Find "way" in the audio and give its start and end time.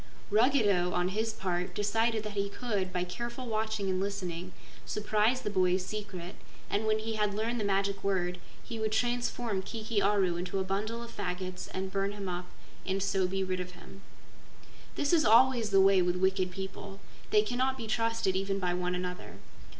15.79-16.01